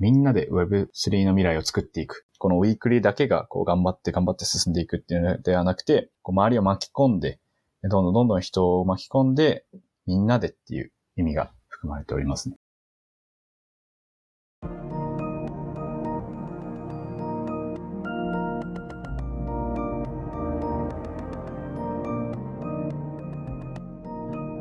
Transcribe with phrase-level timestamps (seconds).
[0.00, 2.24] みんなで Web3 の未来を作っていく。
[2.38, 7.38] このウィークリーだけがこう頑張って頑張って進んでいくっていうのではなくて、こう周りを巻き込んで、
[7.82, 9.66] どんどんどんどん人を巻き込んで、
[10.06, 12.56] みんなでっていう意味が含まれておりますね。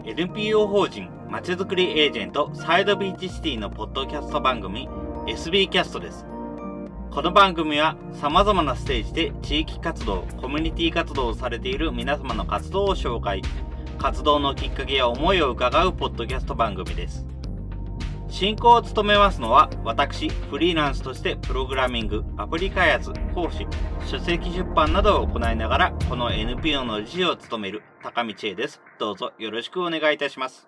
[0.05, 4.89] NPO 法人まちづくりエージェントサイドビーチシティのポッドキャスト番組
[5.29, 6.25] SB キャストです。
[7.11, 13.43] この番組は様々なステージで地域活動、コミュニティ活動をされている皆様の活動を紹介、
[13.99, 17.27] 活動のきっかけや思いを伺うポッドキャスト番組です。
[18.27, 23.67] 進行を務めますのは、私、フリーランスとしてプログラミング、アプリ開発、講師、
[24.07, 28.81] 書籍出版などを行いながら、この NPO の理事を務める高道恵です。
[28.97, 30.67] どうぞよろしくお願いいたします。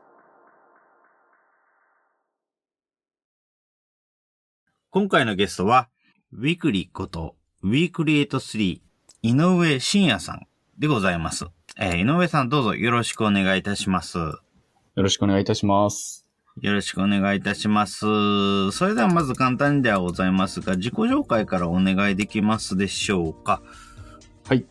[4.94, 5.88] 今回のゲストは、
[6.34, 8.81] ウィクリこと、ウィークリエイト3、
[9.22, 11.45] 井上信也さんでございます。
[11.80, 14.17] えー、井上さんどうぞよろしくお願いいたします。
[14.17, 14.42] よ
[14.98, 16.28] ろしくお願いいたします。
[16.59, 18.72] よろしくお願いいたします。
[18.73, 23.61] それではまず簡単ではございますが、自己紹介からお願いできますでしょうか？
[24.44, 24.66] はい。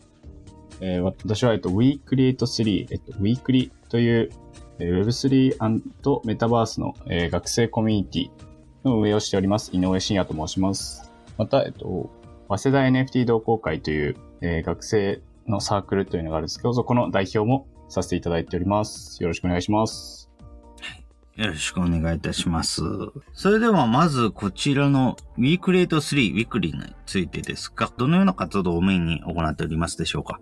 [0.81, 4.29] えー、私は、えっと、WeCreate3、えっと、Weekly という、
[4.77, 8.50] えー、Web3& メタバースの、えー、学生コミュニティ
[8.83, 11.11] の運営をしております、井上信也と申します。
[11.37, 12.09] また、えっと、
[12.49, 12.77] 早稲田
[13.21, 19.21] NFT 同好会という、えー、学生のサークルというのがあるんですけど、そこの代表もさせていただいております。
[19.21, 20.29] よろしくお願いします。
[21.35, 22.81] よろしくお願いいたします。
[23.33, 30.39] それではまずこちらの WeCreate3 ウィークリーについてですが、どのような活動をメインに行っておりますでしょうか？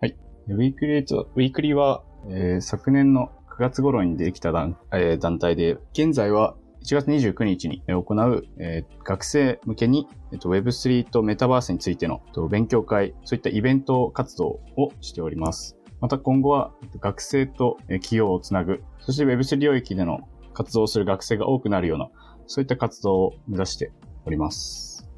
[0.00, 0.16] はい。
[0.48, 15.76] WeCreate、ウィークリーは、えー、昨年の9月頃にできた団,、えー、団体で、現在は1月29日に行う、えー、学生向けに、えーと、Web3 とメタバースについてのと勉強会、そういったイベント活動をしております。
[16.00, 20.20] また今後は学生と企業をつなぐ、そして Web3 領域での
[20.54, 22.08] 活動をする学生が多くなるような、
[22.46, 23.92] そういった活動を目指して
[24.24, 25.08] おります。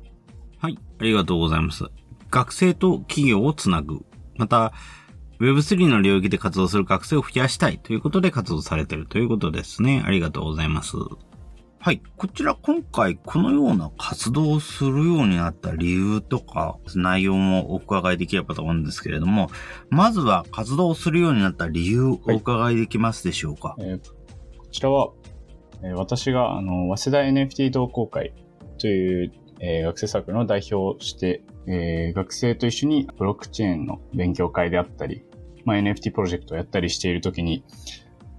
[0.58, 1.84] はい、ありがとうございます。
[2.30, 4.04] 学生と企業をつなぐ。
[4.36, 4.72] また、
[5.40, 10.02] Web3 の領域で活動する学生を増やしたいということで活動されているということですね。
[10.04, 10.96] ありがとうございます。
[11.82, 12.02] はい。
[12.16, 19.50] こちら今回このような活動をするようになった理由とか内容もお伺いできればと思うんですけれども、
[19.88, 23.98] まずは活動をするようになった理由をお伺いできますでしょうか、はいえー、
[24.58, 25.10] こちらは
[25.82, 28.34] え私が、あの、早稲田 NFT 同好会
[28.78, 35.24] という、えー、学生サークルの代表をして、えー、学生と一緒にブロックチェーンの勉強会であったり、
[35.64, 37.64] まあ、NFT プロジェクトをやったりしているときに、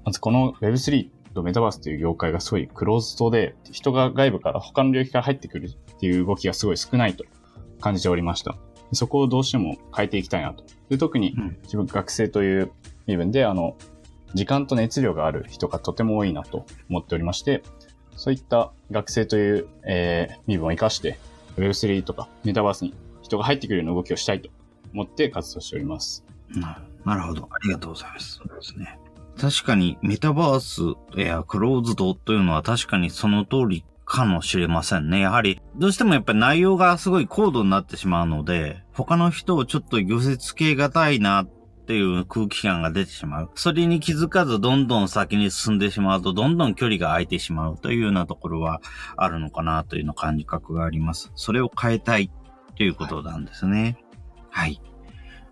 [0.05, 7.23] まずこの Web3 とメタバースという業界がすごいクローズドで、人が外部から他の領域から入ってくるっていう動きがすごい少ないと
[7.79, 8.57] 感じておりました。
[8.93, 10.65] そこをどうしても変えていきたいなと。
[10.89, 11.33] で特に
[11.63, 12.71] 自分学生という
[13.07, 13.77] 身分で、あの、
[14.33, 17.63] 時間と熱量がある人がとても多いなと思っておりまして、
[18.15, 21.17] そういった学生という、えー、身分を活かして、
[21.57, 24.49] Web3 とかメタバースに人が入ってくるような動きをしたいと
[24.93, 26.23] 思って活動しております。
[27.05, 27.47] なるほど。
[27.49, 28.35] ありがとうございます。
[28.35, 28.99] そうですね。
[29.39, 35.21] 確かにメタバースやクローズドというのは確かにその通りかもしれませんね。
[35.21, 41.47] やはり、どうしてもやっぱり内容がすごい高度になってしまうので、他の人をちょっと寄せ付けがたいなっ
[41.85, 43.51] ていう空気感が出てしまう。
[43.55, 48.81] それに気づかずどんどん先に進んでしまうと、どんどん距離が空いてしまうというようなところは
[49.15, 51.31] あるのかなというの感覚があります。
[51.35, 52.29] それを変えたい
[52.75, 53.97] ということなんですね。
[54.49, 54.81] はい。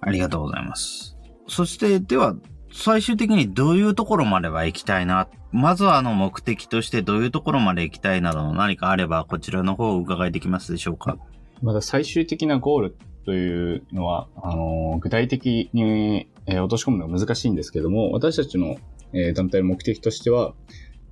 [0.02, 1.18] ありがとうございます。
[1.48, 2.36] そして、では、
[2.72, 5.28] 最終的にどういうところまでは行きたいな？
[5.52, 11.18] まずはあの目的としてどういうところまで行きたいなどの何かあれば、こちらの方を伺いできますでしょうか？
[11.62, 18.78] まだ最終的なゴールというのは、あの、具体的に、えー、落とし込むのが難しいんですけども、私たちの、
[19.14, 20.54] えー、団体の目的としては、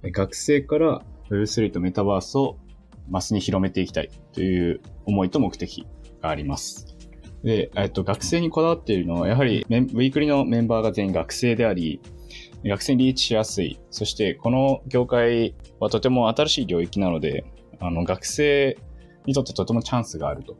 [0.04, 2.58] 学生から Web3 とメタバースを
[3.10, 5.86] マスに広めていきたいという思いと目的
[6.22, 6.97] があります。
[7.44, 12.02] で、えっと、学生にこだわっているのは、やはりウィークリーのメンバーが全員学生であり、
[12.66, 13.80] 学生にリーチしやすい。
[13.92, 17.46] そして、この業界はとても新しい領域なので、
[17.80, 18.78] あの、学生
[19.26, 20.58] にとってとてもチャンスがあると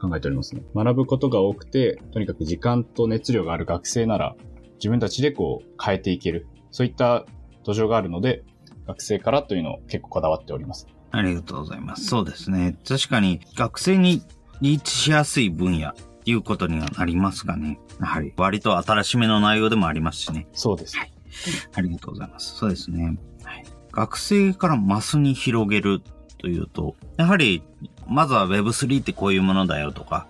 [0.00, 0.62] 考えておりますね。
[0.74, 4.36] 学ぶことが多くて、とにかく時間と熱量がある学生なら、
[4.74, 6.46] 自分たちでこう変えていける。
[6.70, 7.24] そういった
[7.64, 8.44] 土壌があるので、
[8.86, 10.86] 学生からというのを結構こだわっております。
[11.10, 12.04] ありがとうございます。
[12.04, 12.78] そうですね。
[12.86, 14.22] 確かに学生に
[14.60, 15.92] リーチしやすい分野
[16.24, 17.80] いうことにはなりますがね。
[18.00, 20.46] やはり割と新しめの内容でもありますしね。
[20.52, 20.96] そうです。
[20.96, 21.12] はい。
[21.74, 22.56] ありがとうございます。
[22.56, 23.18] そうですね。
[23.44, 23.64] はい。
[23.92, 26.02] 学生からマスに広げる
[26.38, 27.62] というと、やはり、
[28.06, 30.28] まずは Web3 ってこういうものだよとか、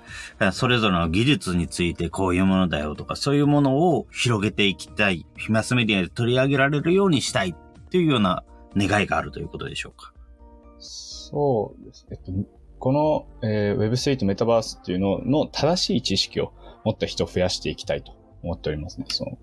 [0.52, 7.54] それぞれの技術についてこういうものだよとか、そういうものを広げていきたい、マスメディアで取り上げられるようにしたいっ
[7.90, 8.42] ていうような
[8.76, 10.12] 願いがあるということでしょうか？
[10.78, 12.18] そうですね。
[12.26, 12.48] えっと、
[12.78, 16.52] この、えー、Web3 とメタバースっていうのの正しい知識を
[16.84, 19.06] 持った人を増やしていきたいと思っておりますね。
[19.08, 19.38] その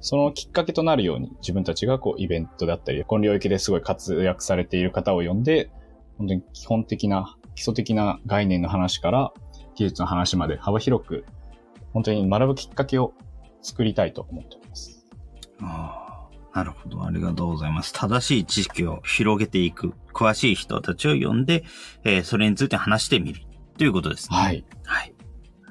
[0.00, 5.70] そのきっかけとなるように自分たちがこうイベントだったり、この領域ですごい活躍されている方を呼んで、
[6.16, 9.32] 本当に基本的な、基礎的な概念の話から
[9.76, 11.24] 技術の話まで幅広く、
[11.92, 13.14] 本当に学ぶきっかけを
[13.62, 15.06] 作りたいと思っております。
[15.60, 16.07] ああ、
[16.54, 17.04] なるほど。
[17.04, 17.92] ありがとうございます。
[17.92, 21.64] 正しい知識を広げていく、詳しい人たちを呼んで、
[22.04, 23.42] えー、それについて話してみる
[23.76, 24.36] ということですね。
[24.36, 24.64] はい。
[24.84, 25.14] はい。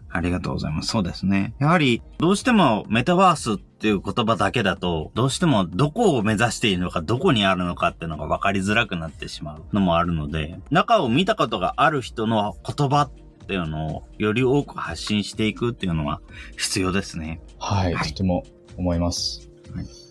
[0.10, 0.90] ありがとうございます。
[0.90, 1.54] そうですね。
[1.60, 16.22] やはり、どうしてもメタバースっていう言葉だけだと、どうしてもどこを目指しているのか、どこにあるのかっていうのが分かりづらくなってしまうのもあるので、中を見たことがある人の言葉っていうのをより多く発信していくっていうのは
[16.58, 17.42] 必要ですね。
[17.60, 18.44] はい、はい、とても
[18.78, 19.50] 思います。
[19.76, 20.07] はい。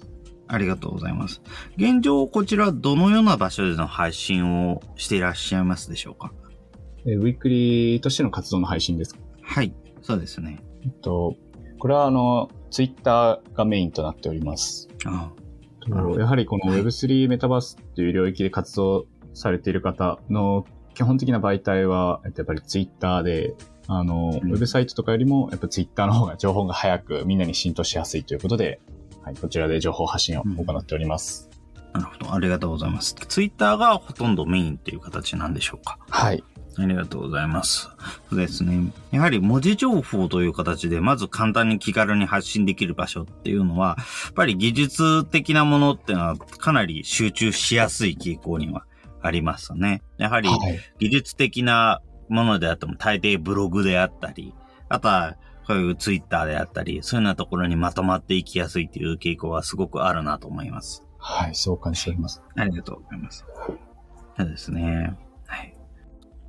[0.49, 1.43] ありがとうございます。
[1.77, 6.33] 現状、こちらどのような場所での配信をしていらっしゃいますでしょうか？
[7.07, 9.21] えウィークリーとしての活動の配信ですか？
[9.43, 9.75] はい。
[10.03, 10.61] そうですね。
[10.85, 11.35] えっと、
[11.79, 14.89] これはあの、ツイッターがメインとなっております。
[15.05, 15.33] あ
[15.89, 20.65] あやはりこの Web3 メタバースっていう領域で活動されている方の
[20.95, 23.55] 基本的な媒体は、やっぱりツイッターで、
[23.87, 28.81] あの、うん、ウェブサイトとかよりも、やっぱツイッターの方が情報が早くみんなに浸透しやすいということで、
[29.27, 31.51] はい、こちらで情報発信を行っております。
[31.95, 32.33] うん、なるほど。
[32.33, 33.17] ありがとうございます。
[33.17, 35.99] ツイッターがほとんどメインっていう形なんでしょうか？
[36.09, 36.45] はい。
[36.79, 37.89] ありがとうございます。
[38.31, 38.93] そうですね。
[39.11, 48.85] やはり文字情報という形で、まず簡単に気軽に発信できる場所っていうのは、やっぱり技術的なものっていうのはかなり集中しやすい傾向には
[49.23, 50.03] ありますね。
[50.19, 50.49] やはり
[51.01, 54.55] 技術的なものであっても大抵ブログであったり、
[54.89, 55.35] あとは
[55.67, 61.05] こういうツイッターであったり、そういうようなところにまとまっていきやすいっていう傾向はすごくあるなと思います。
[61.19, 62.43] はい、そう感じております。
[62.55, 63.45] ありがとうございます。
[64.37, 65.17] そうですね。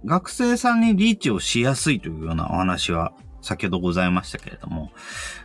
[0.06, 4.92] 学生さんにリーチをしやすいというようなお話は先ほどございましたけれども、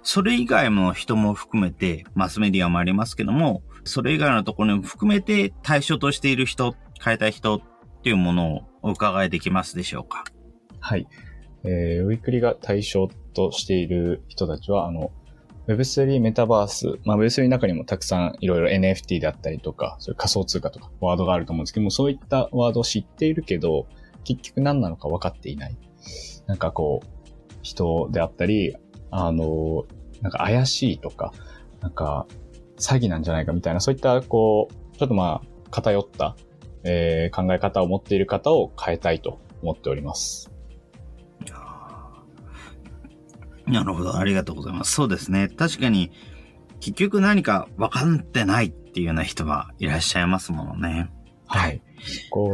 [0.03, 7.61] それ以外の人も含めて、マスメディアもありますけども、それ以外のところにも含めて対象としている人、変えたい人っ
[8.03, 10.25] ていうものをお伺いできますでしょうか？
[10.81, 11.07] はい。
[11.65, 15.13] えー、ウィークリが対象としている人たちは、あの、
[15.69, 23.87] Web3 メタバース、まあ Web3 の中にもたくさんいろいろ NFT であったりとか、そういう仮想通貨とかワードがあると思うんですけども、そういったワードを知っているけど、
[24.25, 25.77] 結局何なのか分かっていない。
[26.47, 27.07] なんかこう、
[27.63, 28.77] 人であったり、
[29.11, 29.85] あの、
[30.21, 31.33] なんか怪しいとか、
[31.81, 32.27] なんか
[32.79, 36.37] 詐欺なんじゃないかみたいな、そういったこう、ちょっとまあ、偏った、
[36.85, 40.52] えー、考え方を持っている方を変えたいと思っております。
[43.67, 44.17] なるほど。
[44.17, 44.93] ありがとうございます。
[44.93, 45.49] そうですね。
[45.49, 46.11] 確かに、
[46.81, 51.11] 結局何か分かってないっていうような人はいらっしゃいますものね。
[51.47, 51.81] はい。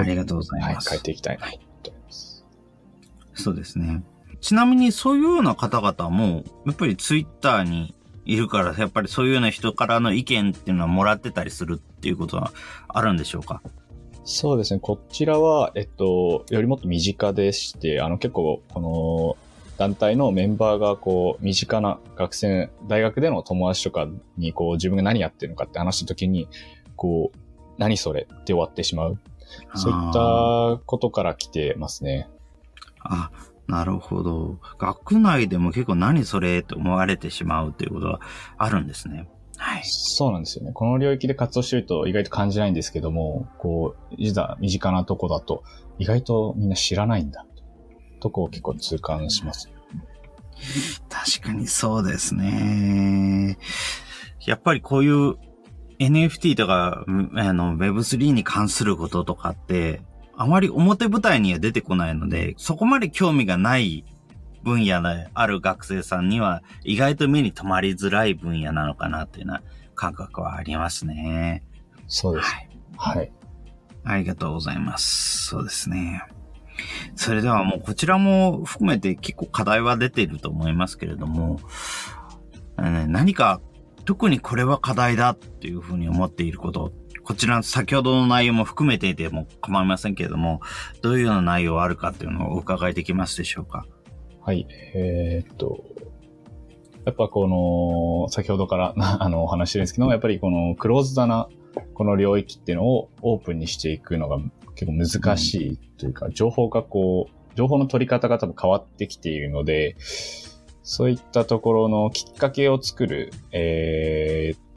[0.00, 0.90] ありがとうございます。
[0.90, 1.46] はい、変えていきたいな
[1.82, 2.44] と思います。
[3.34, 4.02] そうですね。
[4.40, 7.94] ちなみにそういうような方々も、やっぱりツイッターに
[8.24, 12.52] いるから、やっぱりそういうような人からの意見っていうのはもらってたりするっていうことは
[12.88, 13.62] あるんでしょうか？
[14.24, 14.80] そうですね。
[14.80, 19.36] こちらは、えっと、よりもっと身近でして、あの結構、この、
[19.78, 26.48] 団体のメンバーがこう、身近な学生、大学での友達とかにこう、自分が何やってるのかって話した時に、
[26.96, 27.38] こう、
[27.78, 29.18] 何それって終わってしまう。
[29.74, 32.28] そういったことから来てますね。
[33.00, 33.30] あ、
[33.68, 34.58] なるほど。
[34.78, 38.20] 学内でも結構何それって思われてしまうということは
[38.58, 39.28] あるんですね。
[39.56, 39.82] はい。
[39.84, 40.72] そうなんですよね。
[40.72, 45.62] この領域で活動してると意外と感じないんですけども、こう、いざ身近なとこだと
[45.98, 47.46] 意外とみんな知らないんだ。
[48.18, 49.70] とこを結構痛感します。
[51.08, 53.58] 確かにそうですね。
[54.46, 55.36] やっぱりこういう
[55.98, 60.00] NFT とか、あの、Web3 に関することとかって、
[60.36, 64.04] あまり表舞台には出てこないので、そこまで興味がない
[64.62, 69.62] 分野である学生さんには、意外と目に留まりづらい分野なのかなっていうような
[69.94, 71.64] 感覚はありますね。
[72.06, 72.48] そうです。
[72.48, 72.68] はい。
[72.96, 73.32] はい。
[74.04, 75.48] ありがとうございます。
[75.48, 76.22] そうですね。
[77.14, 81.60] それではもうこちらも含めて結構課題は出ていると思いますけれども、
[82.76, 83.60] 何か
[84.04, 86.92] 特にこれは課題だっていうふうに思っていること、
[87.24, 90.60] こちら先ほどの内容も含めていても構いませんけれども、
[91.02, 93.86] どういうような内容があるかっていうのをお伺いできますでしょうか？
[94.40, 95.84] はい、えー、っと、
[97.04, 97.48] やっぱこ
[98.26, 101.48] の、先ほどから あのお話してるんですけどもやっぱりこのクローズドな
[101.94, 104.38] この領域っていうのをオープンにしていくのが
[104.74, 109.96] 結構難しいというか、情報がこう、情報の取り方が多分変わってきているので、
[110.82, 114.68] そういったところのきっかけを作る、えー、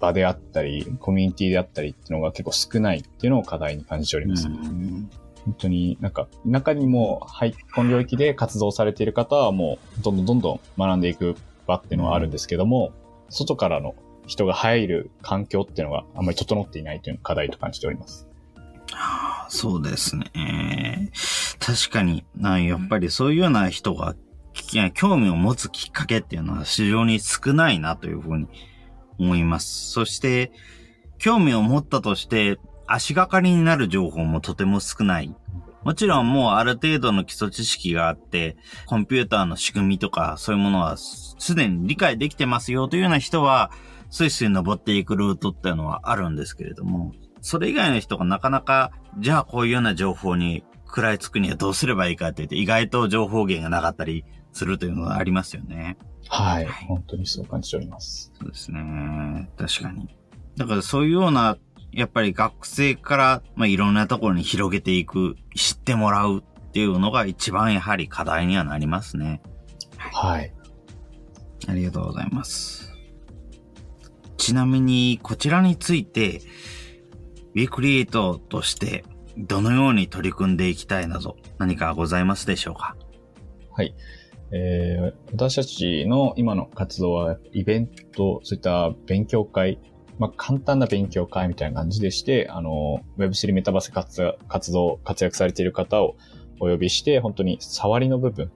[0.00, 4.48] 場であったり、コミュニティであったりっていうのが結構少ないっていうのを課題に感じております。
[4.48, 12.92] 本当になんか、中にも、はい、この領域で活動されている方はもう、どんどんどんどん学んでいく場っていうのはあるんですけども、
[13.30, 13.94] 外からの
[14.28, 18.28] 人が入る環境っていうのがあんまり整っていないというの課題と感じております。
[18.92, 21.10] はあ、そうですね。
[21.58, 24.14] 確かに、やっぱりそういうような人が
[24.94, 28.46] 興味を持つきっかけっていうのは非常に少ないなというふうに
[29.18, 29.90] 思います。
[29.90, 30.52] そして、
[31.18, 35.34] 興味を持ったとして足がかりになる情報もとても少ない。
[35.84, 38.56] もちろんもうある程度の基礎知識があって、
[38.86, 43.70] コンピューターの仕組みとかそういうものはすでに理解できてますよというような人は、
[44.10, 55.96] スイスイ登っていくルートっていうのはあるんですけれども、それ以外の人がなかなか、じゃあこういうような情報に食らいつくにはどうすればいいかって言って、意外と情報源がなかったりするというのがありますよね。
[56.28, 56.64] はい。
[56.64, 58.32] はい、本当にそう感じております。
[58.38, 59.50] そうですね。
[59.56, 60.14] 確かに。
[60.56, 61.56] だからそういうような、
[61.92, 69.40] やっぱり学生から、まあ、いろんなところに広げていく、知ってもらうっていうのが一番やはり課題にはなりますね。
[69.96, 70.52] はい。
[71.66, 72.87] ありがとうございます。
[74.38, 76.40] ちなみに、こちらについて、
[77.54, 79.04] ウィークリエイトとして
[79.36, 82.96] どのように取り組んでいきたいなど何かございますでしょうか？
[83.72, 83.94] はい。
[84.50, 89.78] えー、私たちの今の活動はイベント、そういった勉強会、
[90.18, 96.16] まあ、簡単な勉強会みたいな感じでして、あの、Web3 メタバース活活動、活躍されている方を
[96.60, 98.50] お呼びして、本当に触りの部分、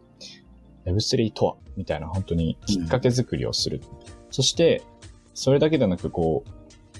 [0.86, 3.80] Web3 とはみたいな本当にきっかけ作りをする。
[3.82, 3.98] うん、
[4.30, 4.82] そして、
[5.34, 6.50] それだけではなく、こう、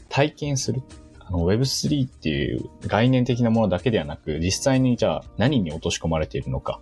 [0.09, 0.83] 体験する。
[1.25, 6.81] あの Web3 っていう概念的なものだけではなく、実際にじゃあ何に落とし込まれているのか。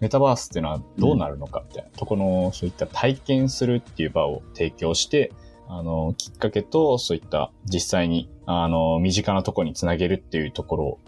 [0.00, 5.32] メタバースっていうのはどうなるのかみたいなとこの、そういった体験するっていう場を提供して、
[5.68, 10.98] あの、きっかけと、そういった実際に、あの、身近なとこにつなげるっていうところを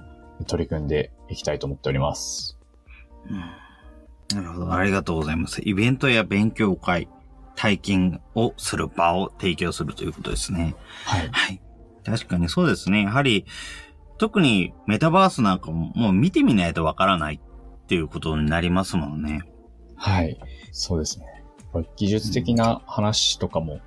[0.46, 2.56] 取り組んでいきたいと思っております。
[4.32, 4.72] なるほど。
[4.72, 5.60] ありがとうございます。
[5.64, 7.08] イベントや勉強会、
[7.56, 10.74] 体験をする場を提供するということですね。
[11.04, 11.28] はい。
[11.30, 11.60] はい。
[12.04, 13.02] 確かにそうですね。
[13.02, 13.46] やはり、
[14.18, 19.42] 特にメタバースなんかももう見てみないとわからないっていうことになりますもんね。
[19.96, 20.38] はい。
[20.72, 21.26] そうですね。
[21.96, 23.80] 技術的な話とかも、うん、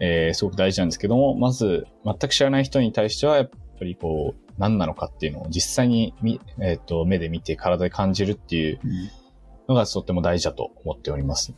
[0.00, 6.14] えー、すごく大事なんですけども、まず、全く知らない人に対しては、やっぱりこう、何なのかっていうのを実際に
[6.60, 9.24] えっ、ー、と、目で見て体で感じるっていう、うん
[9.68, 11.54] のがとっても大事だと思っております。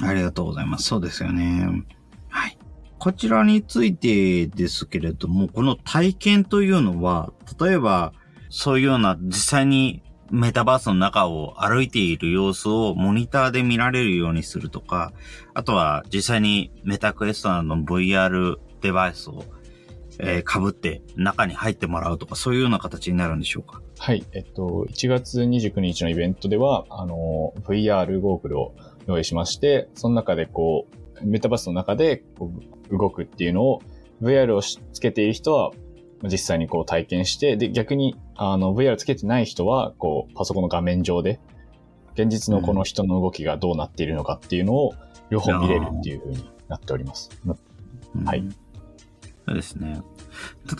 [0.00, 0.84] ありがとうございます。
[0.84, 1.84] そうですよね。
[2.28, 2.58] はい。
[2.98, 8.12] こちらについてですけれども、この体験というのは、例えば、
[8.50, 15.12] そういうような実際にメタバースの中を歩いている様子をモニターで見られるようにするとか、
[15.54, 19.44] あとは実際にメタクエストなどの VR デバイスを
[20.20, 23.82] えー、被って中に入ってもらうとか、そういうような形になるんでしょうか？
[23.98, 24.24] はい。
[24.32, 28.74] えっと、1月29日のイベントでは、あの、VR ゴーグルを
[29.06, 30.86] 用意しまして、その中でこ
[31.22, 32.50] う、メタバースの中でこ
[32.90, 33.82] う動くっていうのを、
[34.22, 35.72] VR をつけている人は、
[36.22, 41.40] 実際にこう体験して、で、逆に、あの、VR つけてない人は、こう、パソコンの画面上で、
[42.14, 44.94] 現実のこの人の動きがどうなっているのかっていうのを、
[45.30, 47.30] 両方見れるっていうふうになっております。
[48.24, 48.44] はい。
[49.46, 50.00] そうですね。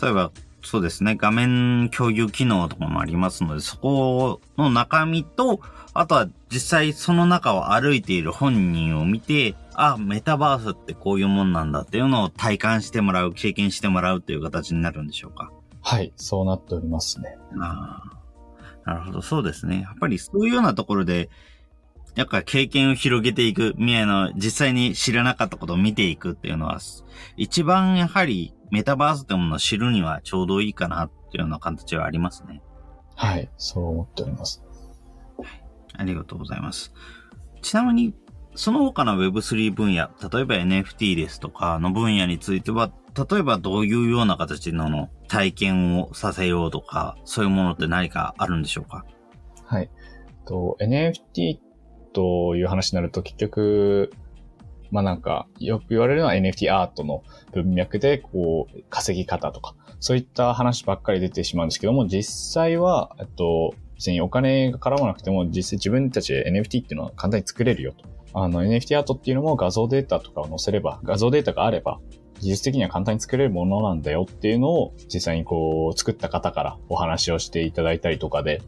[0.01, 0.31] 例えば、
[0.63, 5.59] そうですね、画面共有機能とかもありますので、そこの中身と、
[5.93, 15.51] あとは実際その中を歩いている本人を見て、あ、メタバースってこういうもんなんだっていうのを体感してもらう、経験してもらうという形になるんでしょうか？
[15.81, 17.37] はい、そうなっておりますね。
[17.59, 18.01] あ
[18.85, 18.89] あ。
[18.89, 19.81] なるほど、そうですね。
[19.81, 21.29] やっぱりそういうようなところで、
[22.15, 26.79] やっぱ経験を広げていく、未来の実際に知らなかったことを見ていくっていうのは、
[27.35, 32.61] 一番やはりメタバースってものを知るにはちょうどいいかなっていうような形はありますね。
[33.15, 34.63] はい、そう思っております。
[35.97, 36.93] ありがとうございます。
[37.61, 38.13] ちなみに、
[38.55, 42.91] その他の Web3 分野、例えば NFT ですとかの分野については、
[43.29, 49.05] 例えばどういうような形のの体験をさせようとか、そういうものって何かあるんでしょうか？
[49.65, 49.89] はい。
[50.45, 51.59] と NFT
[52.13, 54.13] という話になると結局、
[54.91, 57.23] まあなんか、よく言われるのは NFT アートの
[57.53, 68.05] 文脈で、こう、稼ぎ方とか、そういった話ばっかり出てしまうんですけども、実際は、えっと、別にお金が絡まなくても、実際自分たちで NFT っていうのは簡単に作れるよと。
[68.33, 71.99] あの、NFT アートっていうのも画像データとかを載せれば、画像データがあれば、
[72.41, 78.59] 技術的には簡単に作れるものなんだよっていうのを実際にこう作った方からお話をしていただいたりとかで、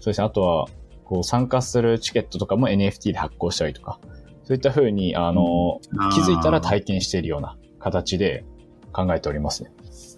[0.00, 0.66] そうですね、あとは
[1.04, 4.00] こう参加するチケットとかも NFT で発行したりとか、
[4.48, 6.10] そういった風に、あの、うん。
[6.10, 8.44] 気づいたら体験しているような形で
[8.92, 9.70] 考えておりますね。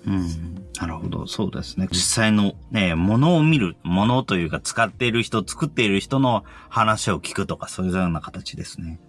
[0.07, 0.67] うん。
[0.81, 1.27] なるほど。
[1.27, 1.89] そうですね。
[1.91, 9.01] 実際のね、ものを見る、ものというか使っている人、作っている人の話を聞くとか、そういうような形ですね。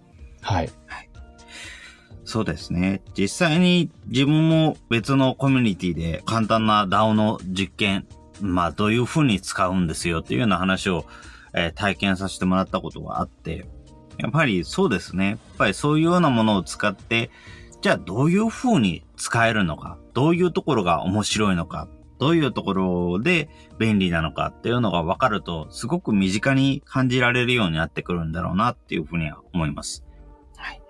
[0.42, 0.70] はい。
[2.24, 3.02] そうですね。
[3.16, 8.06] 実際に自分も別のコミュニティで簡単な DAO の実験、
[8.40, 11.04] まあどういう風に使うんですよっていうような話を、
[11.54, 13.66] えー体験させてもらったことがあって、
[14.18, 15.30] やっぱりそうですね。
[15.30, 17.30] やっぱりそういうようなものを使って、
[17.82, 21.88] じゃあどういう風に使えるのか、どういうところが面白いのか、
[22.18, 23.48] どういうところで
[23.80, 30.04] 便利なのかっていうのが分かると、すごく身近に感じられるようになってくるんだろうなっていうふうには思います。
[30.56, 30.80] はい。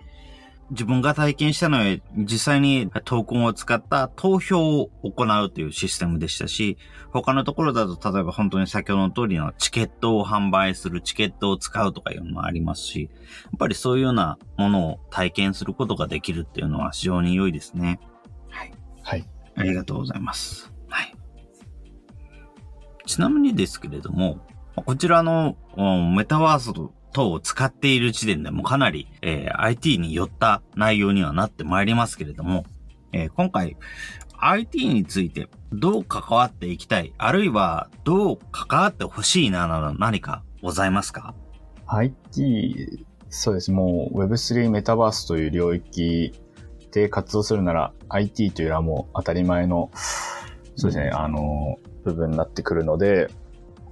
[0.71, 1.85] 自分が体験したのは、
[2.19, 6.77] 実際にトークンを使った投票を行うというシステムでしたし、
[7.13, 13.09] 他のところだと、例えば本当に先ほどの通りのチケットを販売する、チケットを使うとかいうのもありますし、
[13.45, 18.01] やっぱりそういうようなものを体験することができるっていうのは非常に良いですね。
[19.03, 19.21] はい。
[19.21, 19.69] はい。
[19.69, 20.73] ありがとうございます。
[20.89, 21.15] はい。
[23.07, 24.39] ちなみにですけれども、
[24.75, 26.73] こちらのうんメタバース
[27.13, 32.65] 等を使っている時点でもかなり、えー IT に寄った内容にはなってまいりますけれども、
[33.13, 33.77] えー今回
[34.39, 41.35] IT についてどう関わっていきたい、あるいはどう関わってほしいななど何かございますか
[41.87, 43.71] ？IT、そうです。
[43.71, 46.33] もう Web3 メタバースという領域
[46.93, 49.91] で活動するなら IT というのはもう当たり前の、
[50.77, 53.29] そうですね、あの、部分になってくるので、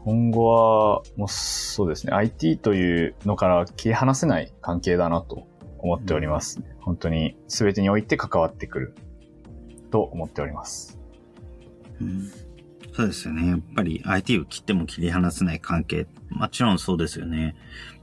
[0.04, 5.47] 今後は、もうそうですね、IT というのから切り離せない関係だなと
[5.78, 8.95] 思っております、ね本当に全てにおいて関わってくる
[9.90, 10.99] と思っております。
[12.00, 12.30] うん
[12.92, 13.49] そうですよね。
[13.49, 16.07] やっぱり IT を切っても切り離せない関係。
[16.30, 17.54] もちろんそうですよね。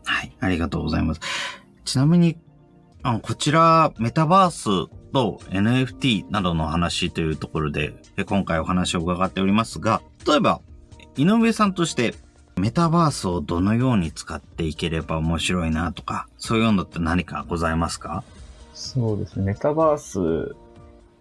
[0.05, 0.35] はい。
[0.39, 1.21] ありがとうございます。
[1.83, 2.37] ちなみに、
[3.03, 4.63] あのこちら、メタバース
[5.13, 10.61] と NFT などの話というところで、え今回お話を伺っておりますが、例えば、
[11.15, 12.15] 井上さんとして、
[12.57, 18.23] メタバースをどのように使っていければ面白いなとか、そういうのって何かございますか？
[18.73, 19.45] そうですね。
[19.45, 20.55] メタバース、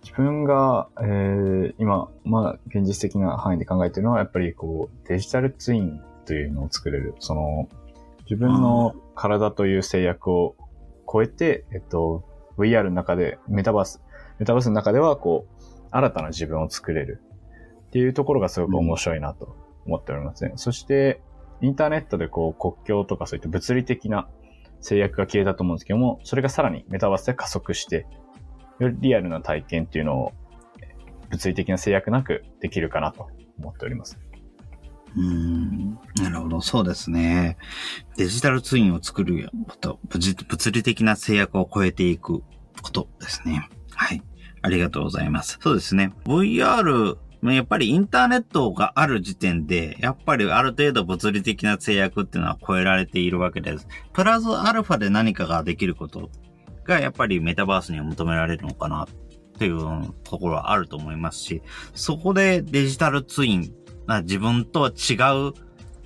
[0.03, 7.15] 自分が、えー今、まあ、現実的な範囲で考えているのは、やっぱりこう、デジタルツインというのを作れる。
[7.19, 7.69] その、
[8.25, 10.57] 自分の体という制約を
[11.11, 12.25] 超えて、えっと、
[12.59, 14.03] VR の中で、メタバース、
[14.39, 17.23] メタバースの中では、こう、新たな自分を作れる。
[17.87, 20.53] っていうところがすごく面白いなと思っておりますね。
[20.57, 21.23] そして、
[21.63, 24.29] インターネットでこう、国境とかそういった物理的な
[24.81, 28.07] 制約が消えたと思うんですけども、それがさらにメタバースで加速して、
[28.79, 30.33] よりリアルな体験っていうのを
[31.31, 34.19] 物理的な制約なくできるかなと思っております。
[35.17, 37.57] うんなるほど、そうですね。
[38.17, 42.43] デジタルツインを作ること、物理的な制約を超えていく
[42.83, 43.69] ことですね。
[43.95, 44.23] はい。
[44.63, 45.59] ありがとうございます。
[45.63, 46.13] そうですね。
[46.25, 53.87] VR、やっぱりインターネットがある時点で、やっぱりある程度物理的な制約っていうのは超えられているわけです。
[54.13, 56.31] プラスアルファで何かができること
[56.85, 59.09] がやっぱりメタバースには求められるのかなっ
[59.59, 59.79] ていう
[60.25, 61.63] ところはあると思いますし、
[61.95, 63.73] そこでデジタルツイン
[64.07, 65.15] まあ自分とは違
[65.49, 65.53] う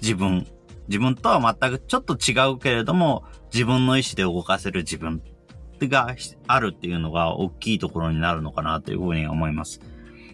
[0.00, 0.46] 自分。
[0.88, 5.22] 自分とは全くちょっと違うけれども、自分の意思で動かせる自分
[5.80, 6.14] が
[6.46, 9.80] あるっていうのが大きいところになるのかなというふうに思います。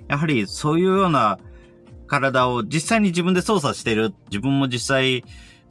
[0.08, 1.38] やはりそういうような
[2.06, 4.14] 体を実際に自分で操作してる。
[4.30, 5.24] 自分も実際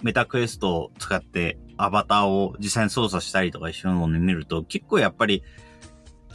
[0.03, 5.43] メタクエストを使ってアバターを実際に操作したりとかいうのを見ると結構やっぱり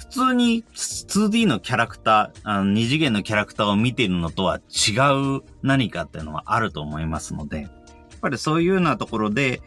[0.01, 4.93] 普通に 2D のキャラクター、あの二次元のキャラクターを見ているのとは違
[5.39, 7.71] う何かっていうのはあると思いますので、やっ
[8.21, 9.61] ぱりそういうようなところで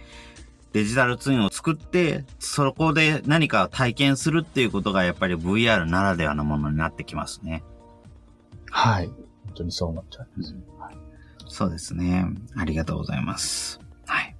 [0.73, 7.63] デジタルツインを作って、そこで何か体験するっていうことがやっぱり VR ならではのものになってきますね。
[8.71, 9.07] はい。
[9.07, 9.15] 本
[9.53, 10.55] 当にそうなっちゃいます。
[10.79, 11.03] はい
[11.47, 12.25] そうですね。
[12.55, 13.79] ありがとうございます。
[14.07, 14.35] はい。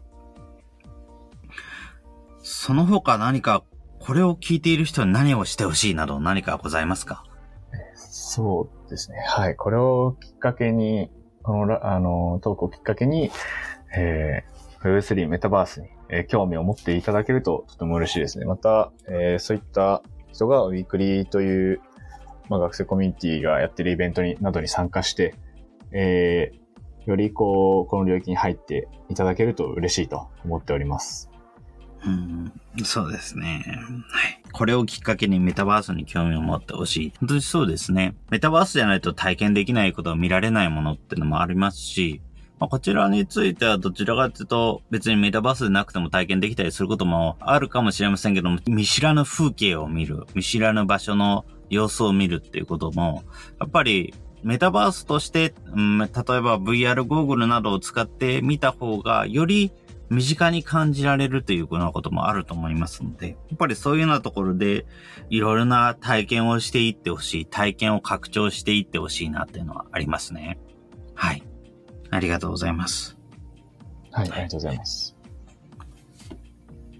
[2.41, 3.63] その他何か、
[4.05, 7.23] これを聞いている人に何をしてほしいなど何かございますか？
[7.95, 9.17] そうですね。
[9.25, 9.55] はい。
[9.55, 11.09] これをきっかけに、
[11.41, 13.31] この、あの、トークをきっかけに、
[13.95, 18.45] えー、Web3 メタバースに、えー興味を持っていただけるととても嬉しいですね。
[18.45, 21.81] また、えーそういった人がウィークリーという、
[22.49, 25.33] まあ、学生コミュニティがやってるイベントに、などに参加して、
[25.91, 26.63] えー
[27.09, 31.29] よりこう、この領域に入っていただけると嬉しいと思っております。
[32.05, 32.51] うん、
[32.83, 33.63] そうですね。
[34.09, 34.41] はい。
[34.51, 37.13] これをきっかけにメタバースに興味を持ってほしい。
[37.19, 38.15] 本当にそうですね。
[38.29, 42.21] メタバースじゃないと体験できないことを見られないものってのもありますし、
[42.59, 53.23] まあ、こちらについてはどちらかというと別にメタバースでなくても体験できたりすることもあるかもしれませんけども、見知らぬ風景を見る、見知らぬ場所の様子を見るっていうことも、
[53.59, 54.13] やっぱり
[54.43, 59.71] メタバースとして、うん、例えば VR ゴーグルなどを使って見た方がより
[60.13, 64.85] 身近に感じられるというようなこともあると思いますので、やっぱりそういうようなところで、
[65.29, 70.59] いろいろな体験をしていってほしい、体験を拡張していってほしいなっていうのはありますね。
[71.15, 71.43] はい。
[72.11, 73.17] ありがとうございます。
[74.11, 75.15] はい、ありがとうございます。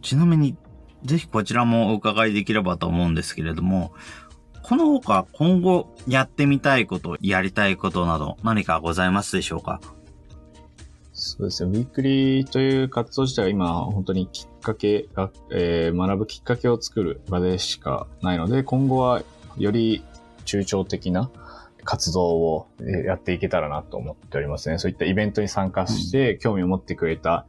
[0.02, 0.58] ちなみに、
[1.04, 3.94] ぜひこちらもお伺いできればと思うんですけれども、
[4.64, 9.82] この他今後やってみたいこと、やりたいことなど何かございますでしょうか？
[11.26, 11.72] そうですね。
[11.72, 19.24] ウィークリーという活動自体は今、本当にきっかけが、えー、学ぶきっかけを作る場でしかないので、今後は
[19.58, 20.04] より
[20.44, 21.32] 中長的な
[21.86, 22.68] 活動を
[23.06, 24.80] やっていけたらなと思っておりますね。
[24.80, 27.46] そういったイベントに参加して興味を持ってくれた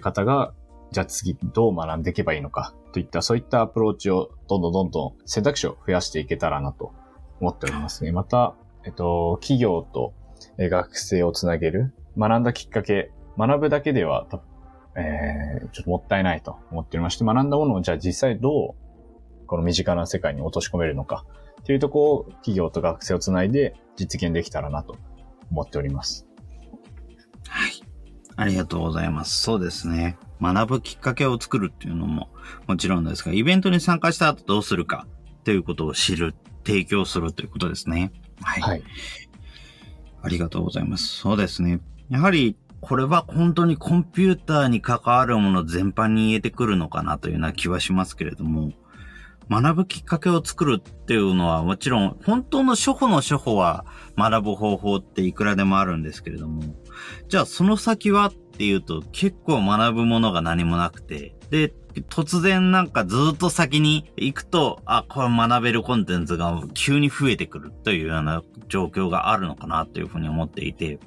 [0.00, 0.52] 方が、
[0.90, 6.92] じゃあ次どう学んでいけばいいのかといった、そういったアプローチをどんどんどんどん選択肢を増やしていけたらなと
[7.40, 8.10] 思っておりますね。
[8.10, 10.14] また、えっと、企業と
[10.58, 14.26] 学生をつなげる学んだきっかけ、学ぶだけでは、
[14.96, 18.76] えー、ちょっともったいないと思っておりまして、学んだものをじゃあ実際ど
[19.42, 21.24] う、この身近な世界に落とし込めるのか、
[21.60, 24.96] っていうところを企業と学生をつないで実現できたらなと
[25.50, 26.26] 思っております。
[27.48, 27.72] はい。
[28.36, 29.42] ありがとうございます。
[29.42, 30.18] そうですね。
[30.42, 32.28] 学ぶきっかけを作るっていうのも
[32.66, 35.06] もちろんですが、イベントに参加した後どうするか
[35.44, 36.34] ということを知る、
[36.66, 38.12] 提供するということですね。
[38.42, 38.60] はい。
[38.60, 38.82] はい、
[40.22, 41.06] ありがとうございます。
[41.06, 41.80] そうですね。
[42.10, 48.72] やはり、これは本当にコンピューターに関わるもの全般に言えてくるのかなというような気はしますけれども、
[49.50, 53.86] 学ぶきっかけを作るっていうのはもちろん、本当の初歩の初歩は
[54.18, 56.62] 学ぶ方法っていくらでもあるんですけれども、
[57.28, 61.72] じゃあその先はっていうと結構学ぶものが何もなくて、で、
[62.08, 70.98] 突然なんかずっと先に行くと、あ、これ学べるコンテンツが急に増えてくるというような状況があるのかなというふうに思っていて、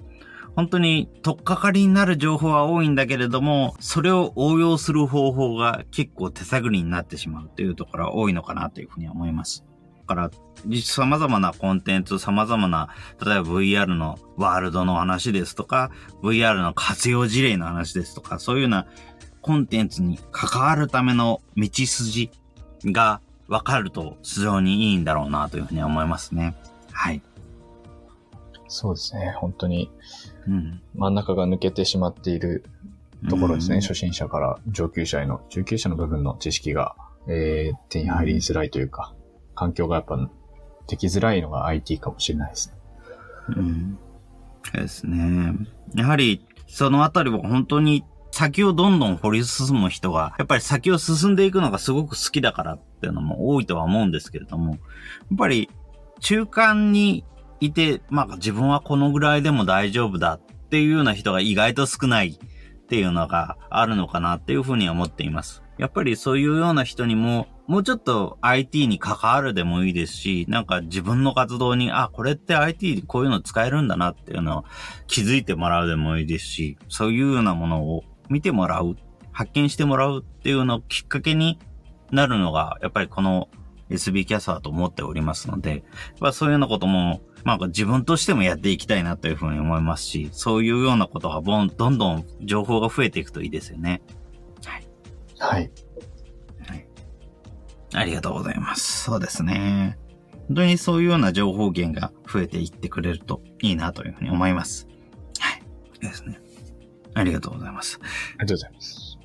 [0.58, 9.64] 本当に取っかかりになる情報は多いんだけれども、それを応用する方法が結構手探りになってしまうというところは多いのかなというふうに思います。
[10.00, 10.32] だから、
[10.82, 12.90] 様々なコンテンツ、様々な、
[13.24, 15.92] 例えば VR のワールドの話ですとか、
[16.24, 18.88] VR の活用事例の話ですとか、そういうような
[19.44, 22.32] コンテンツに関わるための道筋
[22.84, 26.56] が分かると非常にいいんだろうなというふうに思いますね。
[26.92, 27.22] はい。
[28.68, 29.34] そうですね。
[29.38, 29.90] 本当に、
[30.96, 32.64] 真ん中が抜けてしまっている
[33.30, 33.76] ところですね。
[33.76, 36.96] うん、初心者から上級者への、中級者の部分の知識が、
[37.28, 39.14] えー、手に入りづらいというか、
[39.56, 40.18] 環境がやっぱ
[40.88, 42.76] できづらいのが IT かもしれないですね。
[43.58, 44.00] うん。
[44.74, 45.54] ですね。
[45.96, 54.80] やはり、そのあたりは本当に先をどんどん掘り進む人が、やっぱり先を進んでいくのがすごく好きだからっていうのも多いとは思うんですけれども、やっ
[55.38, 55.70] ぱり
[56.20, 57.24] 中間に
[57.60, 65.64] いて、まあ自分はこのぐらいでも大丈夫だっていうような人が意外と少ないっていうのがあるのかなっていうふうに思っています。
[65.78, 74.64] やっぱりそういうような人にも、もうちょっと IT に関わるでもいいですし、なんか自分の活動に、あ、これって IT こういうの使えるんだなっていうのを
[75.08, 78.96] 気づいてもらうでもいいですし、そういうようなものを見てもらう、
[79.32, 81.60] 発見してもらうっていうのをきっかけに
[82.12, 83.50] なるのが、やっぱりこの
[83.90, 85.84] SB キャスターと思っておりますので、
[86.20, 94.02] まあそういうようなことも、まあ自分としてもやっていきたいなというふうに思いますし、そういうようなことがどんどん情報が増えていくといいですよね。
[94.66, 94.88] はい。
[95.40, 95.72] はい。
[96.68, 96.88] はい。
[97.94, 99.04] ありがとうございます。
[99.04, 99.98] そうですね。
[100.48, 104.88] 本当にそういうような情報源が増えていってくれるといいなというふうに思います。
[105.40, 105.62] はい。
[106.00, 106.40] ですね。
[107.14, 108.00] ありがとうございます。
[108.38, 109.18] ありがとうございます。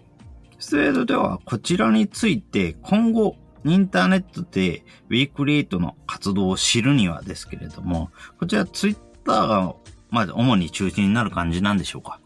[0.59, 9.75] それでは、こちらについて今後インターネットで WeCreate の活動を知るにはですけれども、こちら Twitter が
[10.11, 12.20] まず主に中心になる感じなんでしょうか？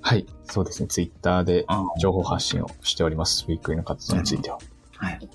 [0.00, 0.88] はい、そうですね。
[0.88, 1.66] Twitter で
[2.00, 3.44] 情報発信をしております。
[3.48, 4.58] ウィークリーの活動については。
[4.96, 5.28] はい。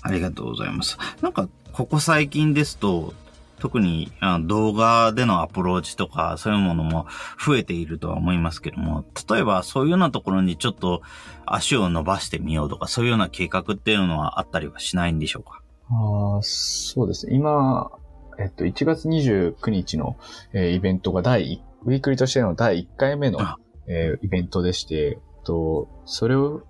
[0.00, 0.96] ありがとうございます。
[1.20, 3.12] なんか、ここ最近ですと、
[3.58, 4.10] 特に
[4.46, 7.06] 動画でのアプローチとかそういうものも
[7.44, 11.02] 増えているとは思いますけども、例えばそういうようなところにちょっと
[11.46, 15.62] 足を伸ばしてみようとか、そういうような計画っていうのはあったりはしないんでしょうか？
[15.90, 17.34] あそうですね。
[17.34, 17.90] 今、
[18.38, 20.16] えっと、1月29日の、
[20.52, 23.40] えー、イベントが第1、ウィークリーとしての第1回目の、
[23.86, 26.62] えー、イベントでして、えっと、それを踏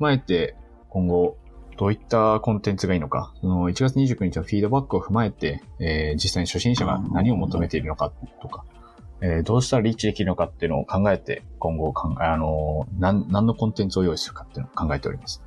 [0.00, 0.56] まえて、
[0.88, 1.36] 今後、
[1.76, 8.64] どういったコンテンツがいいのか、その1月29日のフィードバックを踏まえて、えー実際に初心者が何を求めているのかとか、
[9.20, 15.42] えーどうしたらリーチできるのかっていうのを考えて、今後考え、あのー何、何のコンテンツを用意するかっていうのを考えております。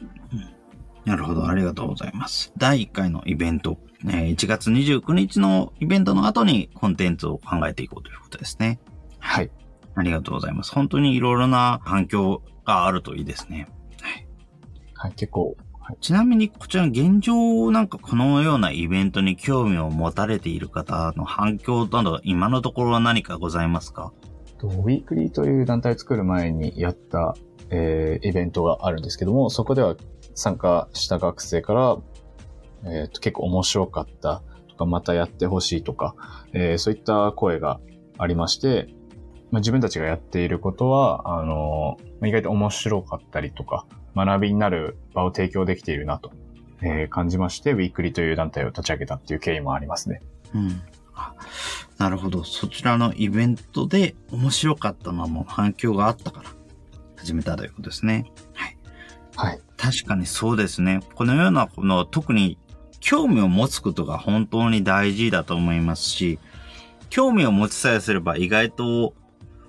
[1.06, 2.52] なるほど、ありがとうございます。
[2.58, 8.80] 第1回のイベント、えー1月29日のイベントの後にコンテンツを考えていこうということですね。
[9.20, 9.52] はい。
[9.96, 10.74] ありがとうございます。
[10.74, 13.70] 本当にいろいろな反響があるといいですね。
[14.98, 15.56] はい、結構、はい、
[16.02, 24.12] ちなみに、こちらの現状なんかこのようなイベントに興味を持たれている方の反響など、今のところは何かございますか？
[24.64, 27.36] ウィークリーという団体を作る前にやった、
[27.70, 29.96] えーイベントがあるんですけども、そこでは
[30.36, 31.98] 参加した学生から、
[32.84, 36.16] えーと結構面白かったとか、またやってほしいとか、
[36.54, 37.80] えーそういった声が
[38.18, 38.90] ありまして、
[39.52, 46.32] まあ、自分たちがやっていることは、あの意外と面白かったりとか、学びになる場を提供できているなと、
[46.82, 50.22] えー感じまして、ウィークリーという団体を立ち上げたっていう経緯もありますね。
[50.54, 50.82] うん。
[51.14, 51.34] あ
[51.98, 52.44] なるほど。
[52.44, 56.50] そちらのイベントで面白かったのはもう反響があったから
[57.16, 58.32] 始めたということですね。
[58.54, 58.78] はい。
[59.36, 59.62] はい。
[59.78, 61.00] 確かにそうですね。
[61.16, 62.58] このような、この特に
[63.00, 66.40] 興味を持つことが本当に大事だと思いますし、
[67.10, 69.14] 興味を持ちさえすれば意外と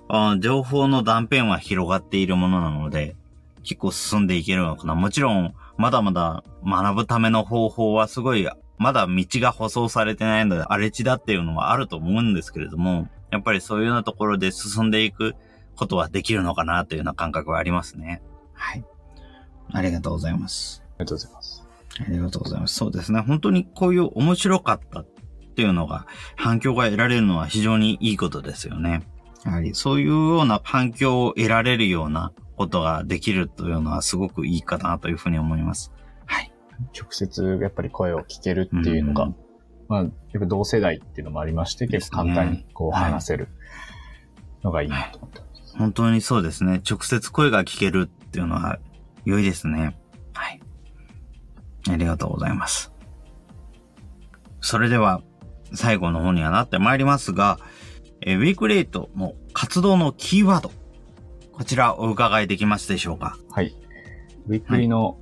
[0.09, 3.15] あ情報の断片は広がっているものなので、
[3.63, 4.95] 結構進んでいけるのかな。
[4.95, 15.35] もちろん、まだまだ学ぶための方法はすごい、まだ道が舗装されてないので荒れ地だっていうのはあると思うんですけれども、やっぱりそういうようなところで進んでいく
[15.75, 18.21] ことはできるのかなというような感覚はありますね。
[18.53, 18.83] はい。
[19.71, 20.81] ありがとうございます。
[20.97, 21.63] ありがとうございます。
[21.99, 22.75] ありがとうございます。
[22.75, 23.19] そうですね。
[23.21, 25.05] 本当にこういう面白かったっ
[25.55, 29.03] ていうのが、反響が得られるのは非常にいいことですよね。
[29.45, 35.91] やはりそういうような反響を得られるようなことができるというのはすごくいいかなというふうに思います。
[36.25, 36.51] はい。
[36.97, 39.35] 直接やっぱり声を聞けるっていうのが、うん
[39.89, 43.49] まあ、やっぱ同世代っていうのもありまして、結構簡単にこうはい話せる
[44.63, 45.77] のがいいなと思ってます。
[45.77, 46.81] 本当にそうですね。
[46.87, 48.77] 直接声が聞けるっていうのは
[49.25, 49.97] 良いですね。
[50.33, 50.61] はい。
[51.89, 52.93] ありがとうございます。
[54.61, 55.21] それでは、
[55.73, 57.59] 最後の方にはなってまいりますが、
[58.21, 60.71] えーウィークレートの活動のキーワード、
[61.51, 63.37] こちらお伺いできますでしょうか？
[63.51, 63.75] はい。
[64.47, 65.17] ウィークリーの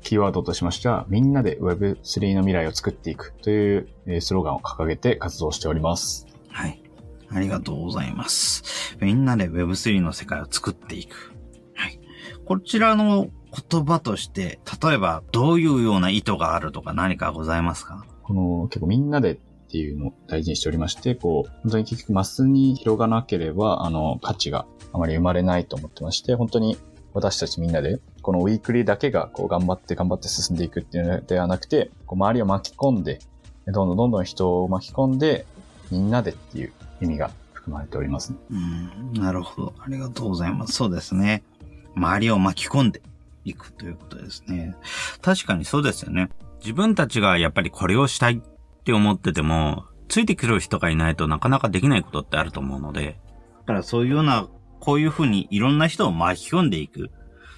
[0.00, 6.26] キーワードとしましては、みんなで Web3 の未来を作っていくというえースローガンを掲げて活動しております。
[6.48, 6.82] はい。
[7.30, 8.96] ありがとうございます。
[9.00, 11.34] みんなで Web3 の世界を作っていく。
[11.74, 12.00] はい。
[12.46, 13.28] こちらの
[13.70, 18.06] 言葉として、例えばどういうような意図があるとか何かございますか？
[18.22, 26.78] この結構みんなでっていうのを大事にしておりまして、こう、本当に結局マスに広がなければ、あの、価値があまり生まれないと思ってまして、本当に
[27.12, 33.18] 私たちみんなで、このウィークリーだけがこう頑張って頑張って進んでいくっていうのではなくて、こう周りを巻き込んで、
[33.66, 35.44] どんどんどんどん人を巻き込んで、
[35.90, 38.38] みんなでっていう意味が含まれております、ね。
[38.50, 39.74] うん、なるほど。
[39.78, 40.72] ありがとうございます。
[40.72, 41.42] そうですね。
[41.94, 43.02] 周りを巻き込んで
[43.44, 44.74] いくということですね。
[45.20, 46.30] 確かにそうですよね。
[46.60, 53.20] 自分たちがやっぱりこれをしたいって思ってても、ついてくる人がいないとなかなかできないことってあると思うので、
[53.60, 54.48] だからそういうような、
[54.80, 57.10] こういうふうにいろんな人を巻き込んでいく。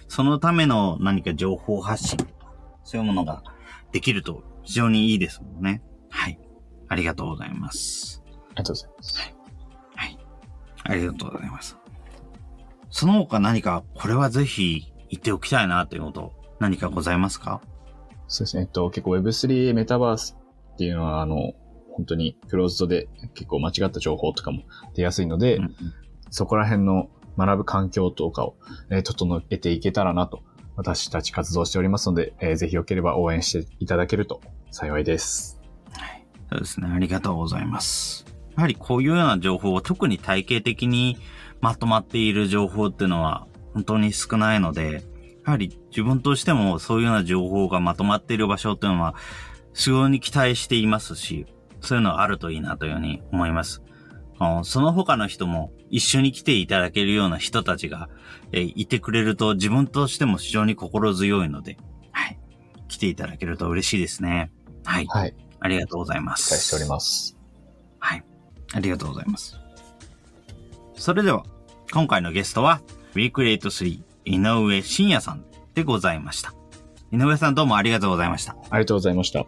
[0.08, 2.52] そのための何か情報発信とか、
[2.82, 3.44] そういうものが
[3.92, 5.82] できると非常にいいですもんね。
[6.08, 6.40] はい。
[6.88, 8.20] ありがとうございます。
[8.26, 9.34] ありがとうございます。
[9.94, 10.18] はい。
[10.82, 11.76] ありがとうございます。
[12.90, 17.60] その他何か、これはぜひ言っておきたいなということ、何かございますか？
[18.26, 18.64] そうですね。
[18.64, 20.36] えっと、結構 Web3 メタバース
[20.72, 21.54] っていうのは、あの、
[21.92, 24.62] 本当にクローズドで結構間違った情報とかも
[24.94, 25.74] 出やすいので、うんうん
[26.32, 28.56] そこら辺の学ぶ環境とかを、
[28.88, 30.44] えー整えていけたらなと、
[30.76, 35.60] 私たち活動しておりますので、えーぜひよければ応援していただけると幸いです。
[36.50, 36.88] そうですね。
[36.88, 38.24] ありがとうございます。
[38.56, 41.16] やはりこういうような情報を特に体系的に
[41.60, 45.02] まとまっている情報っていうのは本当に少ないので、
[45.44, 49.14] やはり自分としてもそういうような情報がまとまっている場所っていうのは、
[49.72, 51.46] すごい期待していますし、
[51.80, 53.82] そういうのがあるといいなというふうに思います。
[54.62, 58.08] その他の人も一緒に来ていただけるような人たちが、
[58.52, 61.76] えーいてくれると自分としても非常に心強いので、
[62.10, 62.38] はい。
[62.88, 64.50] 来ていただけると嬉しいですね。
[64.84, 65.06] はい。
[65.06, 65.34] はい。
[65.60, 66.48] ありがとうございます。
[66.48, 67.36] 期待しております。
[67.98, 68.24] はい。
[68.72, 69.58] ありがとうございます。
[70.94, 71.44] それでは、
[71.92, 72.80] 今回のゲストは、
[73.14, 76.54] ウィークレート3、井上信也さんでございました。
[77.12, 78.56] 井上さんどうもありがとうございました。
[78.70, 79.44] ありがとうございました。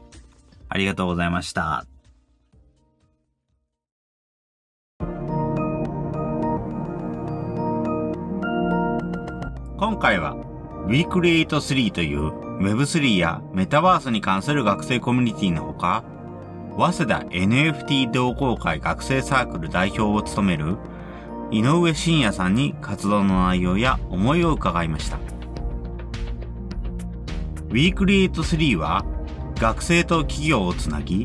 [0.75, 1.85] ありがとうございました。
[9.77, 10.35] 今回は
[10.87, 12.31] WeCreate3 という
[12.63, 16.05] Web3 やメタバースに関する学生コミュニティのほか、
[16.79, 20.79] 早稲田 NFT 同好会学生サークル代表を務める
[21.51, 25.19] 井上信也さんに活動の内容や思いを伺いました。
[27.69, 29.05] WeCreate3 は
[29.63, 31.25] 学生と企業をつなぎ、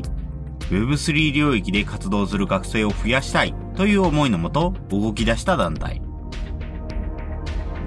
[0.70, 6.00] Web3 領域で活動する学生を増やしたいという思いのもと動き出した団体。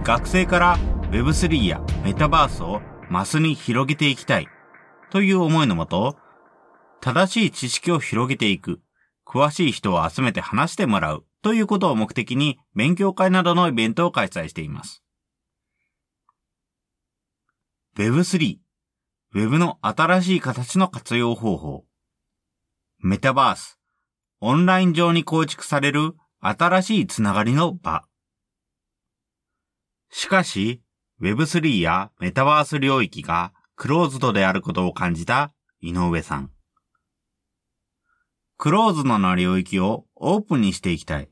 [0.04, 0.78] 学生から
[1.12, 4.50] Web3 やメタバースをマスに広げていきたい
[5.10, 6.18] という思いのもと、
[7.00, 8.82] 正しい知識を広げていく、
[9.26, 15.02] 詳しい人を集めて話してもらうということを目的に勉強会などのイベントを開催しています。
[17.96, 18.58] Web3、
[19.34, 21.86] Web の新しい形の活用方法。
[23.00, 23.80] メタバース、
[24.42, 28.04] オンライン上に構築される新しいつながりの場。
[30.10, 30.82] しかし、
[31.22, 36.52] Web3 やメタバース領域がクローズドであることを感じた井上さん。
[38.58, 41.30] クローズドな領域をオープンにしていきたい。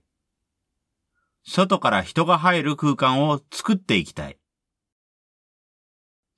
[1.44, 4.39] 外から人が入る空間を作っていきたい。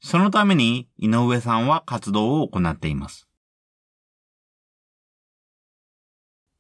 [0.02, 3.28] そのために井上さんは活動を行っています。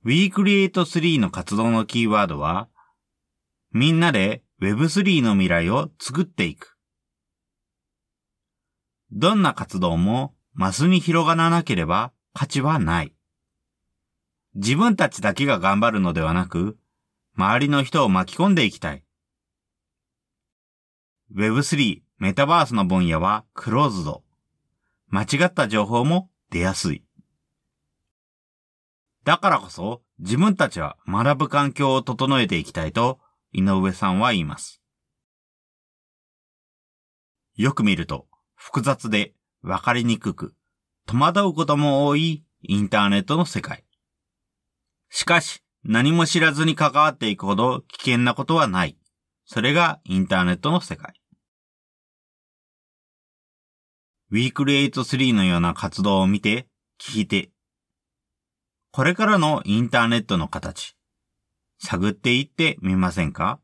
[0.06, 2.70] WeCreate3 の活動のキーワードは、
[3.72, 6.78] みんなで Web3 の未来を作っていく。
[9.12, 13.14] どんな活動もマスに広がらなければ価値はない。
[14.54, 16.78] 自分たちだけが頑張るのではなく、
[17.36, 19.04] 周りの人を巻き込んでいきたい。
[21.36, 24.22] Web3、メタバースの分野はクローズド。
[25.08, 27.04] 間違った情報も出やすい。
[29.24, 33.18] だからこそ自分たちは学ぶ環境を整えていきたいと
[33.54, 34.84] 井上さんは言います。
[37.56, 40.54] よく見ると複雑でわかりにくく
[41.08, 43.84] 戸惑うことも多いインターネットの世界。
[45.10, 48.96] しかし何も知らずに関わっていくほど危険なことはない。
[49.48, 51.21] それがインターネットの世界。
[54.32, 56.68] WeCreate3 のような活動を見て、
[57.00, 57.52] 聞いて、
[58.92, 60.96] これからのインターネットの形、
[61.80, 63.60] 探っていってみませんか？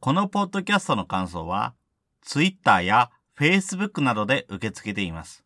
[0.00, 1.74] このポッドキャストの感想は、
[2.22, 5.44] Twitter や Facebook などで受け付けています。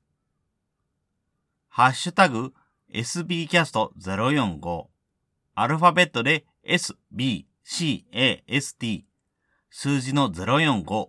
[1.68, 2.52] ハッシュタグ
[2.92, 4.86] sbcast045
[5.56, 7.44] アルファベットで sbcast
[9.70, 11.08] 数字の045